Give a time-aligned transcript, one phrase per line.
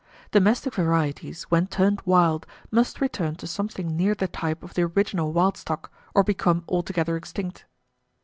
[0.31, 5.31] Domestic varieties, when turned wild, must return to something near the type of the original
[5.31, 7.65] wild stock, or become altogether extinct.